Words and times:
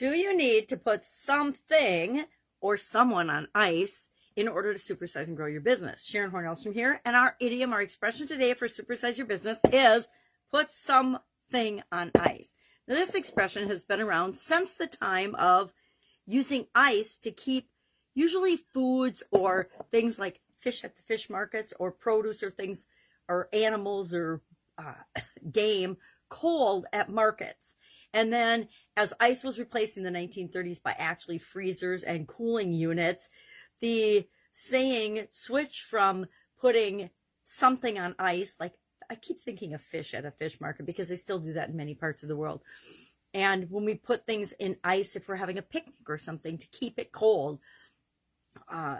Do 0.00 0.14
you 0.14 0.34
need 0.34 0.70
to 0.70 0.78
put 0.78 1.04
something 1.04 2.24
or 2.62 2.78
someone 2.78 3.28
on 3.28 3.48
ice 3.54 4.08
in 4.34 4.48
order 4.48 4.72
to 4.72 4.78
supersize 4.78 5.28
and 5.28 5.36
grow 5.36 5.46
your 5.46 5.60
business? 5.60 6.06
Sharon 6.06 6.30
Hornelstrom 6.30 6.72
here, 6.72 7.02
and 7.04 7.14
our 7.14 7.36
idiom, 7.38 7.74
our 7.74 7.82
expression 7.82 8.26
today 8.26 8.54
for 8.54 8.66
supersize 8.66 9.18
your 9.18 9.26
business 9.26 9.58
is 9.70 10.08
put 10.50 10.72
something 10.72 11.82
on 11.92 12.12
ice. 12.18 12.54
Now, 12.88 12.94
this 12.94 13.14
expression 13.14 13.68
has 13.68 13.84
been 13.84 14.00
around 14.00 14.38
since 14.38 14.72
the 14.72 14.86
time 14.86 15.34
of 15.34 15.70
using 16.24 16.64
ice 16.74 17.18
to 17.18 17.30
keep 17.30 17.68
usually 18.14 18.56
foods 18.56 19.22
or 19.30 19.68
things 19.90 20.18
like 20.18 20.40
fish 20.58 20.82
at 20.82 20.96
the 20.96 21.02
fish 21.02 21.28
markets 21.28 21.74
or 21.78 21.92
produce 21.92 22.42
or 22.42 22.50
things 22.50 22.86
or 23.28 23.50
animals 23.52 24.14
or 24.14 24.40
uh, 24.78 24.94
game 25.52 25.98
cold 26.30 26.86
at 26.90 27.10
markets. 27.10 27.74
And 28.14 28.32
then 28.32 28.68
as 29.00 29.14
ice 29.18 29.42
was 29.42 29.58
replaced 29.58 29.96
in 29.96 30.02
the 30.02 30.10
1930s 30.10 30.82
by 30.82 30.94
actually 30.98 31.38
freezers 31.38 32.02
and 32.02 32.28
cooling 32.28 32.74
units, 32.74 33.30
the 33.80 34.28
saying 34.52 35.26
switched 35.30 35.84
from 35.84 36.26
putting 36.60 37.08
something 37.46 37.98
on 37.98 38.14
ice, 38.18 38.56
like 38.60 38.74
I 39.08 39.14
keep 39.14 39.40
thinking 39.40 39.72
of 39.72 39.80
fish 39.80 40.12
at 40.12 40.26
a 40.26 40.30
fish 40.30 40.60
market 40.60 40.84
because 40.84 41.08
they 41.08 41.16
still 41.16 41.38
do 41.38 41.54
that 41.54 41.70
in 41.70 41.76
many 41.76 41.94
parts 41.94 42.22
of 42.22 42.28
the 42.28 42.36
world. 42.36 42.60
And 43.32 43.70
when 43.70 43.86
we 43.86 43.94
put 43.94 44.26
things 44.26 44.52
in 44.58 44.76
ice, 44.84 45.16
if 45.16 45.28
we're 45.28 45.36
having 45.36 45.56
a 45.56 45.62
picnic 45.62 46.06
or 46.06 46.18
something 46.18 46.58
to 46.58 46.66
keep 46.66 46.98
it 46.98 47.10
cold, 47.10 47.58
uh, 48.70 48.98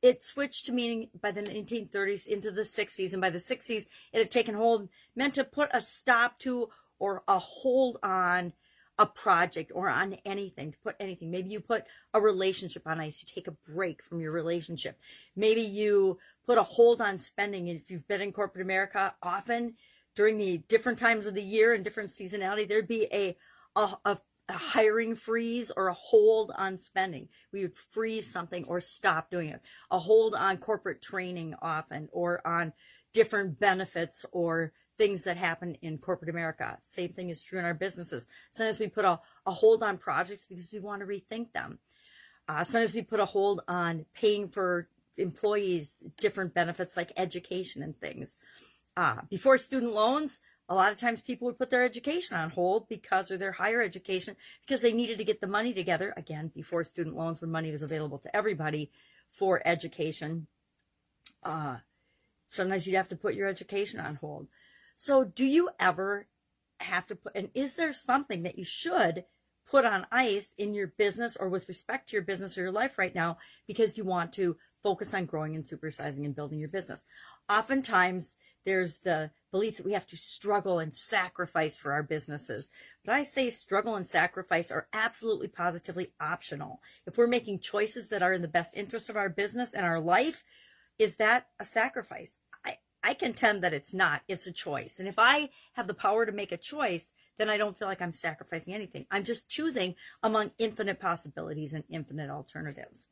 it 0.00 0.24
switched 0.24 0.66
to 0.66 0.72
meaning 0.72 1.10
by 1.20 1.32
the 1.32 1.42
1930s 1.42 2.28
into 2.28 2.52
the 2.52 2.62
60s. 2.62 3.12
And 3.12 3.20
by 3.20 3.30
the 3.30 3.38
60s, 3.38 3.86
it 4.12 4.18
had 4.18 4.30
taken 4.30 4.54
hold, 4.54 4.88
meant 5.16 5.34
to 5.34 5.44
put 5.44 5.70
a 5.74 5.80
stop 5.80 6.38
to 6.40 6.68
or 7.00 7.24
a 7.26 7.40
hold 7.40 7.98
on 8.04 8.52
a 9.00 9.06
project 9.06 9.72
or 9.74 9.88
on 9.88 10.12
anything, 10.26 10.70
to 10.70 10.78
put 10.78 10.94
anything. 11.00 11.30
Maybe 11.30 11.48
you 11.48 11.58
put 11.58 11.84
a 12.12 12.20
relationship 12.20 12.82
on 12.86 13.00
ice, 13.00 13.24
you 13.24 13.34
take 13.34 13.48
a 13.48 13.72
break 13.72 14.04
from 14.04 14.20
your 14.20 14.30
relationship. 14.30 14.98
Maybe 15.34 15.62
you 15.62 16.18
put 16.46 16.58
a 16.58 16.62
hold 16.62 17.00
on 17.00 17.18
spending. 17.18 17.68
If 17.68 17.90
you've 17.90 18.06
been 18.06 18.20
in 18.20 18.30
corporate 18.30 18.62
America, 18.62 19.14
often 19.22 19.74
during 20.14 20.36
the 20.36 20.58
different 20.68 20.98
times 20.98 21.24
of 21.24 21.34
the 21.34 21.42
year 21.42 21.72
and 21.72 21.82
different 21.82 22.10
seasonality, 22.10 22.68
there'd 22.68 22.86
be 22.86 23.08
a, 23.10 23.36
a, 23.74 23.96
a 24.04 24.18
a 24.50 24.52
hiring 24.52 25.14
freeze 25.14 25.70
or 25.76 25.86
a 25.86 25.94
hold 25.94 26.50
on 26.56 26.76
spending. 26.76 27.28
We 27.52 27.62
would 27.62 27.76
freeze 27.76 28.30
something 28.30 28.64
or 28.64 28.80
stop 28.80 29.30
doing 29.30 29.48
it. 29.48 29.60
A 29.92 29.98
hold 30.00 30.34
on 30.34 30.56
corporate 30.56 31.00
training 31.00 31.54
often 31.62 32.08
or 32.10 32.44
on 32.44 32.72
different 33.12 33.60
benefits 33.60 34.26
or 34.32 34.72
things 35.00 35.24
that 35.24 35.38
happen 35.38 35.78
in 35.80 35.96
corporate 35.96 36.28
America. 36.28 36.76
Same 36.86 37.08
thing 37.08 37.30
is 37.30 37.42
true 37.42 37.58
in 37.58 37.64
our 37.64 37.72
businesses. 37.72 38.26
Sometimes 38.50 38.78
we 38.78 38.86
put 38.86 39.06
a, 39.06 39.18
a 39.46 39.50
hold 39.50 39.82
on 39.82 39.96
projects 39.96 40.44
because 40.44 40.70
we 40.70 40.78
want 40.78 41.00
to 41.00 41.06
rethink 41.06 41.52
them. 41.54 41.78
Uh, 42.46 42.62
sometimes 42.64 42.92
we 42.92 43.00
put 43.00 43.18
a 43.18 43.24
hold 43.24 43.62
on 43.66 44.04
paying 44.12 44.46
for 44.50 44.88
employees 45.16 46.02
different 46.20 46.52
benefits 46.52 46.98
like 46.98 47.12
education 47.16 47.82
and 47.82 47.98
things. 47.98 48.36
Uh, 48.94 49.22
before 49.30 49.56
student 49.56 49.94
loans, 49.94 50.40
a 50.68 50.74
lot 50.74 50.92
of 50.92 50.98
times 50.98 51.22
people 51.22 51.46
would 51.46 51.58
put 51.58 51.70
their 51.70 51.82
education 51.82 52.36
on 52.36 52.50
hold 52.50 52.86
because 52.86 53.30
or 53.30 53.38
their 53.38 53.52
higher 53.52 53.80
education 53.80 54.36
because 54.66 54.82
they 54.82 54.92
needed 54.92 55.16
to 55.16 55.24
get 55.24 55.40
the 55.40 55.46
money 55.46 55.72
together 55.72 56.12
again 56.18 56.52
before 56.54 56.84
student 56.84 57.16
loans 57.16 57.40
when 57.40 57.50
money 57.50 57.72
was 57.72 57.82
available 57.82 58.18
to 58.18 58.36
everybody 58.36 58.90
for 59.30 59.62
education 59.64 60.46
uh, 61.42 61.76
sometimes 62.46 62.86
you'd 62.86 62.96
have 62.96 63.08
to 63.08 63.16
put 63.16 63.34
your 63.34 63.48
education 63.48 63.98
on 63.98 64.16
hold 64.16 64.46
so, 65.02 65.24
do 65.24 65.46
you 65.46 65.70
ever 65.78 66.26
have 66.78 67.06
to 67.06 67.16
put, 67.16 67.32
and 67.34 67.48
is 67.54 67.74
there 67.74 67.90
something 67.90 68.42
that 68.42 68.58
you 68.58 68.66
should 68.66 69.24
put 69.66 69.86
on 69.86 70.06
ice 70.12 70.54
in 70.58 70.74
your 70.74 70.88
business 70.88 71.38
or 71.40 71.48
with 71.48 71.68
respect 71.68 72.10
to 72.10 72.16
your 72.16 72.22
business 72.22 72.58
or 72.58 72.60
your 72.60 72.70
life 72.70 72.98
right 72.98 73.14
now 73.14 73.38
because 73.66 73.96
you 73.96 74.04
want 74.04 74.34
to 74.34 74.58
focus 74.82 75.14
on 75.14 75.24
growing 75.24 75.56
and 75.56 75.64
supersizing 75.64 76.26
and 76.26 76.36
building 76.36 76.58
your 76.58 76.68
business? 76.68 77.06
Oftentimes, 77.48 78.36
there's 78.66 78.98
the 78.98 79.30
belief 79.50 79.78
that 79.78 79.86
we 79.86 79.94
have 79.94 80.06
to 80.06 80.18
struggle 80.18 80.80
and 80.80 80.94
sacrifice 80.94 81.78
for 81.78 81.94
our 81.94 82.02
businesses. 82.02 82.68
But 83.02 83.14
I 83.14 83.24
say 83.24 83.48
struggle 83.48 83.94
and 83.94 84.06
sacrifice 84.06 84.70
are 84.70 84.86
absolutely 84.92 85.48
positively 85.48 86.12
optional. 86.20 86.82
If 87.06 87.16
we're 87.16 87.26
making 87.26 87.60
choices 87.60 88.10
that 88.10 88.22
are 88.22 88.34
in 88.34 88.42
the 88.42 88.48
best 88.48 88.76
interest 88.76 89.08
of 89.08 89.16
our 89.16 89.30
business 89.30 89.72
and 89.72 89.86
our 89.86 89.98
life, 89.98 90.44
is 90.98 91.16
that 91.16 91.46
a 91.58 91.64
sacrifice? 91.64 92.38
I 93.10 93.14
contend 93.14 93.64
that 93.64 93.74
it's 93.74 93.92
not. 93.92 94.22
It's 94.28 94.46
a 94.46 94.52
choice. 94.52 95.00
And 95.00 95.08
if 95.08 95.16
I 95.18 95.50
have 95.72 95.88
the 95.88 95.94
power 95.94 96.24
to 96.24 96.30
make 96.30 96.52
a 96.52 96.56
choice, 96.56 97.10
then 97.38 97.50
I 97.50 97.56
don't 97.56 97.76
feel 97.76 97.88
like 97.88 98.00
I'm 98.00 98.12
sacrificing 98.12 98.72
anything. 98.72 99.04
I'm 99.10 99.24
just 99.24 99.48
choosing 99.48 99.96
among 100.22 100.52
infinite 100.58 101.00
possibilities 101.00 101.72
and 101.72 101.82
infinite 101.90 102.30
alternatives. 102.30 103.08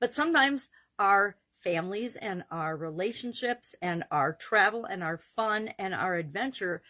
But 0.00 0.16
sometimes 0.16 0.68
our 0.98 1.36
families 1.60 2.16
and 2.16 2.42
our 2.50 2.76
relationships 2.76 3.76
and 3.80 4.02
our 4.10 4.32
travel 4.32 4.84
and 4.84 5.04
our 5.04 5.18
fun 5.18 5.68
and 5.78 5.94
our 5.94 6.16
adventure 6.16 6.82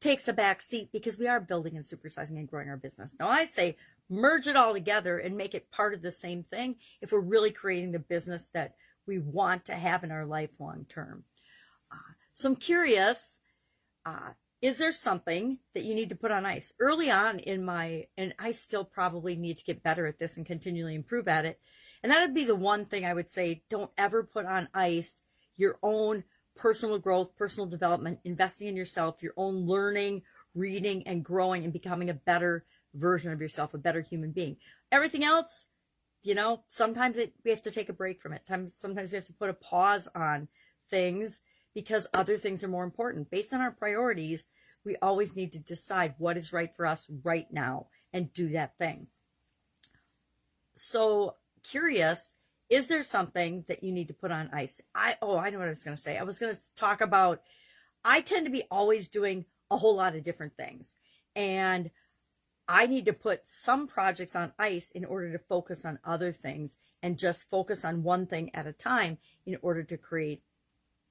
takes 0.00 0.26
a 0.26 0.32
back 0.32 0.60
seat 0.60 0.90
because 0.92 1.16
we 1.16 1.28
are 1.28 1.38
building 1.38 1.76
and 1.76 1.86
supersizing 1.86 2.38
and 2.38 2.48
growing 2.48 2.68
our 2.68 2.76
business. 2.76 3.14
Now 3.20 3.28
I 3.28 3.46
say 3.46 3.76
merge 4.10 4.48
it 4.48 4.56
all 4.56 4.72
together 4.72 5.18
and 5.18 5.36
make 5.36 5.54
it 5.54 5.70
part 5.70 5.94
of 5.94 6.02
the 6.02 6.10
same 6.10 6.42
thing 6.42 6.74
if 7.00 7.12
we're 7.12 7.20
really 7.20 7.52
creating 7.52 7.92
the 7.92 8.00
business 8.00 8.48
that 8.48 8.74
we 9.06 9.20
want 9.20 9.64
to 9.66 9.74
have 9.74 10.02
in 10.02 10.10
our 10.10 10.26
life 10.26 10.50
long 10.58 10.84
term. 10.88 11.22
So 12.38 12.48
I'm 12.48 12.54
curious, 12.54 13.40
uh, 14.06 14.30
is 14.62 14.78
there 14.78 14.92
something 14.92 15.58
that 15.74 15.82
you 15.82 15.92
need 15.92 16.08
to 16.10 16.14
put 16.14 16.30
on 16.30 16.46
ice 16.46 16.72
early 16.78 17.10
on 17.10 17.40
in 17.40 17.64
my, 17.64 18.06
and 18.16 18.32
I 18.38 18.52
still 18.52 18.84
probably 18.84 19.34
need 19.34 19.58
to 19.58 19.64
get 19.64 19.82
better 19.82 20.06
at 20.06 20.20
this 20.20 20.36
and 20.36 20.46
continually 20.46 20.94
improve 20.94 21.26
at 21.26 21.44
it. 21.44 21.58
And 22.00 22.12
that 22.12 22.20
would 22.20 22.34
be 22.34 22.44
the 22.44 22.54
one 22.54 22.84
thing 22.84 23.04
I 23.04 23.12
would 23.12 23.28
say, 23.28 23.64
don't 23.68 23.90
ever 23.98 24.22
put 24.22 24.46
on 24.46 24.68
ice 24.72 25.20
your 25.56 25.80
own 25.82 26.22
personal 26.54 27.00
growth, 27.00 27.34
personal 27.34 27.66
development, 27.66 28.20
investing 28.22 28.68
in 28.68 28.76
yourself, 28.76 29.20
your 29.20 29.34
own 29.36 29.66
learning, 29.66 30.22
reading 30.54 31.04
and 31.08 31.24
growing 31.24 31.64
and 31.64 31.72
becoming 31.72 32.08
a 32.08 32.14
better 32.14 32.64
version 32.94 33.32
of 33.32 33.40
yourself, 33.40 33.74
a 33.74 33.78
better 33.78 34.00
human 34.00 34.30
being. 34.30 34.56
Everything 34.92 35.24
else, 35.24 35.66
you 36.22 36.36
know, 36.36 36.62
sometimes 36.68 37.18
it, 37.18 37.34
we 37.44 37.50
have 37.50 37.62
to 37.62 37.72
take 37.72 37.88
a 37.88 37.92
break 37.92 38.22
from 38.22 38.32
it. 38.32 38.42
Sometimes, 38.46 38.74
sometimes 38.74 39.10
we 39.10 39.16
have 39.16 39.26
to 39.26 39.32
put 39.32 39.50
a 39.50 39.54
pause 39.54 40.06
on 40.14 40.46
things 40.88 41.40
because 41.78 42.08
other 42.12 42.36
things 42.36 42.64
are 42.64 42.68
more 42.68 42.82
important. 42.82 43.30
Based 43.30 43.54
on 43.54 43.60
our 43.60 43.70
priorities, 43.70 44.46
we 44.84 44.96
always 44.96 45.36
need 45.36 45.52
to 45.52 45.60
decide 45.60 46.16
what 46.18 46.36
is 46.36 46.52
right 46.52 46.74
for 46.74 46.84
us 46.84 47.06
right 47.22 47.46
now 47.52 47.86
and 48.12 48.32
do 48.32 48.48
that 48.48 48.76
thing. 48.78 49.06
So, 50.74 51.36
curious, 51.62 52.34
is 52.68 52.88
there 52.88 53.04
something 53.04 53.64
that 53.68 53.84
you 53.84 53.92
need 53.92 54.08
to 54.08 54.14
put 54.14 54.32
on 54.32 54.50
ice? 54.52 54.80
I 54.92 55.18
oh, 55.22 55.38
I 55.38 55.50
know 55.50 55.60
what 55.60 55.68
I 55.68 55.70
was 55.70 55.84
going 55.84 55.96
to 55.96 56.02
say. 56.02 56.18
I 56.18 56.24
was 56.24 56.40
going 56.40 56.56
to 56.56 56.74
talk 56.74 57.00
about 57.00 57.42
I 58.04 58.22
tend 58.22 58.46
to 58.46 58.50
be 58.50 58.64
always 58.72 59.06
doing 59.06 59.44
a 59.70 59.76
whole 59.76 59.94
lot 59.94 60.16
of 60.16 60.24
different 60.24 60.56
things. 60.56 60.96
And 61.36 61.92
I 62.66 62.88
need 62.88 63.04
to 63.04 63.12
put 63.12 63.46
some 63.46 63.86
projects 63.86 64.34
on 64.34 64.52
ice 64.58 64.90
in 64.90 65.04
order 65.04 65.30
to 65.30 65.38
focus 65.38 65.84
on 65.84 66.00
other 66.04 66.32
things 66.32 66.76
and 67.04 67.16
just 67.16 67.48
focus 67.48 67.84
on 67.84 68.02
one 68.02 68.26
thing 68.26 68.52
at 68.52 68.66
a 68.66 68.72
time 68.72 69.18
in 69.46 69.58
order 69.62 69.84
to 69.84 69.96
create 69.96 70.42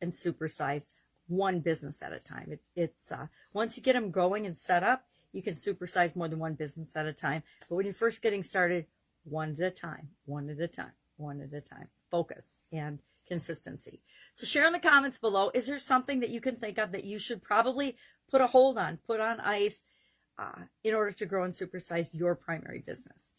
and 0.02 0.12
supersize 0.12 0.90
one 1.28 1.60
business 1.60 2.02
at 2.02 2.14
a 2.14 2.20
time. 2.20 2.50
It, 2.52 2.62
it's 2.76 3.12
uh, 3.12 3.28
once 3.54 3.78
you 3.78 3.84
get 3.84 3.94
them 3.94 4.12
going 4.12 4.46
and 4.46 4.58
set 4.58 4.84
up, 4.84 5.06
you 5.34 5.42
can 5.42 5.56
supersize 5.56 6.16
more 6.16 6.28
than 6.28 6.40
one 6.40 6.54
business 6.54 6.96
at 6.96 7.06
a 7.06 7.14
time. 7.14 7.44
But 7.68 7.76
when 7.76 7.86
you're 7.86 7.94
first 7.94 8.22
getting 8.22 8.44
started, 8.44 8.86
one 9.24 9.56
at 9.60 9.66
a 9.66 9.72
time, 9.72 10.10
one 10.26 10.50
at 10.50 10.60
a 10.60 10.68
time, 10.68 10.94
one 11.18 11.42
at 11.42 11.54
a 11.54 11.62
time. 11.62 11.90
Focus 12.10 12.64
and 12.72 13.00
consistency. 13.28 14.00
So 14.34 14.46
share 14.46 14.66
in 14.66 14.74
the 14.74 14.80
comments 14.80 15.20
below. 15.20 15.52
Is 15.54 15.68
there 15.68 15.80
something 15.80 16.22
that 16.22 16.30
you 16.30 16.40
can 16.40 16.56
think 16.56 16.78
of 16.78 16.92
that 16.94 17.04
you 17.04 17.20
should 17.20 17.44
probably 17.44 17.98
put 18.32 18.42
a 18.42 18.48
hold 18.48 18.78
on, 18.78 19.00
put 19.06 19.20
on 19.20 19.40
ice 19.42 19.84
uh, 20.40 20.64
in 20.84 20.94
order 20.94 21.12
to 21.12 21.26
grow 21.26 21.44
and 21.44 21.54
supersize 21.54 22.10
your 22.14 22.36
primary 22.36 22.80
business? 22.80 23.34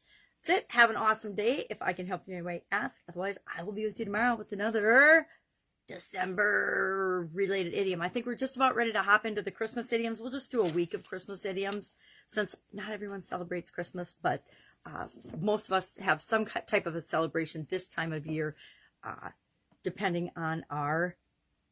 That's 0.47 0.61
it. 0.61 0.67
Have 0.71 0.91
an 0.91 0.97
awesome 0.97 1.35
day. 1.35 1.67
If 1.71 1.81
I 1.81 1.93
can 1.93 2.06
help 2.06 2.23
you 2.27 2.35
in 2.35 2.38
any 2.38 2.47
way, 2.47 2.62
ask. 2.71 3.03
Otherwise, 3.09 3.38
I 3.56 3.62
will 3.62 3.73
be 3.73 3.85
with 3.85 3.99
you 3.99 4.05
tomorrow 4.05 4.37
with 4.37 4.53
another 4.53 5.27
December 5.88 7.29
related 7.32 7.75
idiom. 7.75 8.02
I 8.02 8.08
think 8.08 8.26
we're 8.26 8.35
just 8.35 8.56
about 8.56 8.76
ready 8.76 8.93
to 8.93 9.02
hop 9.02 9.25
into 9.25 9.43
the 9.43 9.50
Christmas 9.50 9.93
idioms. 9.93 10.20
We'll 10.20 10.31
just 10.31 10.50
do 10.50 10.62
a 10.62 10.69
week 10.69 10.94
of 10.94 11.02
Christmas 11.02 11.44
idioms 11.44 11.94
since 12.26 12.55
not 12.73 12.90
everyone 12.90 13.23
celebrates 13.23 13.70
Christmas, 13.70 14.14
but 14.23 14.44
uh, 14.87 15.08
most 15.40 15.67
of 15.67 15.73
us 15.73 15.96
have 15.96 16.23
some 16.23 16.44
type 16.44 16.87
of 16.87 16.94
a 16.94 17.00
celebration 17.00 17.67
this 17.70 17.88
time 17.88 18.12
of 18.12 18.26
year, 18.26 18.55
uh, 19.02 19.31
depending 19.82 20.31
on 20.37 20.64
our 20.70 21.17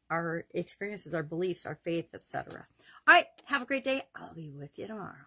our 0.09 0.45
experiences, 0.53 1.13
our 1.13 1.23
beliefs, 1.23 1.65
our 1.65 1.77
faith, 1.83 2.13
etc. 2.13 2.65
All 3.07 3.13
right, 3.13 3.27
have 3.45 3.61
a 3.61 3.65
great 3.65 3.83
day. 3.83 4.03
I'll 4.15 4.33
be 4.33 4.49
with 4.49 4.71
you 4.77 4.87
tomorrow. 4.87 5.25